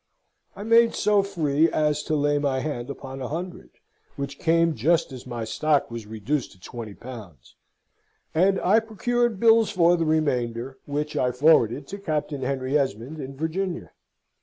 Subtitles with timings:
[0.55, 3.69] I made so free as to lay my hand upon a hundred,
[4.15, 7.55] which came, just as my stock was reduced to twenty pounds;
[8.33, 13.37] and I procured bills for the remainder, which I forwarded to Captain Henry Esmond in
[13.37, 13.91] Virginia.